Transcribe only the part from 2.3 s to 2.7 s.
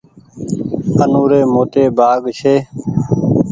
ڇي۔